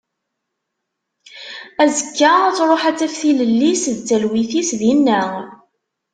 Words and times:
Azekka 1.83 2.29
ad 2.47 2.53
truḥ 2.57 2.83
ad 2.89 2.95
taf 2.99 3.13
tilelli-s 3.21 3.83
d 3.95 3.99
talwit-is 4.07 4.69
dinna. 4.81 5.23